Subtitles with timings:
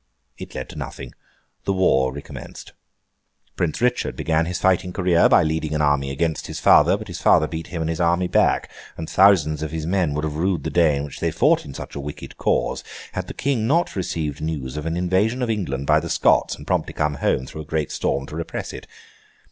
[0.39, 1.13] It led to nothing.
[1.65, 2.73] The war recommenced.
[3.55, 7.21] Prince Richard began his fighting career, by leading an army against his father; but his
[7.21, 10.63] father beat him and his army back; and thousands of his men would have rued
[10.63, 13.83] the day in which they fought in such a wicked cause, had not the King
[13.95, 17.61] received news of an invasion of England by the Scots, and promptly come home through
[17.61, 18.87] a great storm to repress it.